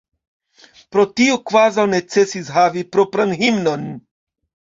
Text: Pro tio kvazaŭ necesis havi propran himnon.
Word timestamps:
Pro 0.95 1.03
tio 1.21 1.35
kvazaŭ 1.51 1.85
necesis 1.91 2.49
havi 2.57 2.83
propran 2.97 3.35
himnon. 3.43 3.87